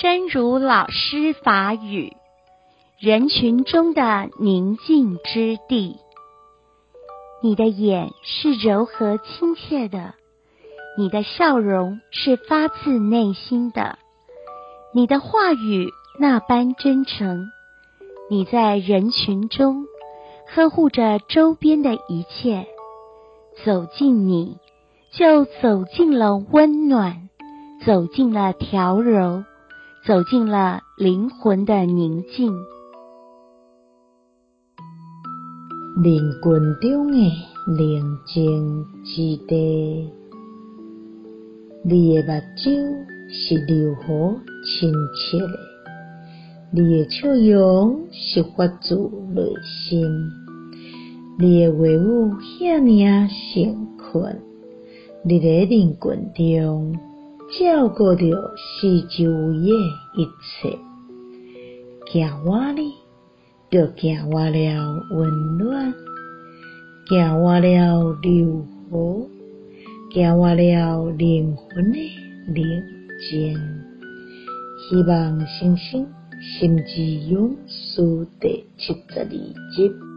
[0.00, 2.16] 真如老师法语，
[2.98, 5.98] 人群中的宁静之地。
[7.42, 10.14] 你的眼是柔和亲切的，
[10.96, 13.98] 你的笑容是发自内心的，
[14.94, 17.50] 你的话语那般真诚。
[18.30, 19.84] 你在人群中
[20.46, 22.66] 呵护着周边的一切，
[23.66, 24.56] 走近你，
[25.12, 27.28] 就走进了温暖，
[27.84, 29.44] 走进了调柔，
[30.06, 32.54] 走进了灵魂的宁静。
[36.02, 37.18] 人群中的
[37.76, 40.10] 宁静之地，
[41.84, 42.96] 你的目睭
[43.28, 45.58] 是柔和亲切的。
[46.72, 48.96] 你的笑容是发自
[49.34, 50.08] 内心，
[51.38, 51.98] 你的话语
[52.58, 54.40] 遐尔诚恳，
[55.24, 55.68] 你伫人
[56.00, 56.98] 群中
[57.58, 59.72] 照顾着四周围的
[60.14, 60.28] 一
[60.62, 60.78] 切，
[62.06, 62.92] 走换哩，
[63.70, 65.92] 就走换了温暖，
[67.08, 69.28] 走换了柔和，
[70.14, 71.98] 走换了灵魂的
[72.54, 72.64] 宁
[73.28, 73.58] 静。
[74.88, 76.06] 希望星星。
[76.58, 80.09] 心之勇士第七十二集。